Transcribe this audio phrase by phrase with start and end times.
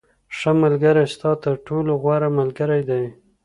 [0.37, 3.05] •ښه ملګری ستا تر ټولو غوره ملګری دی.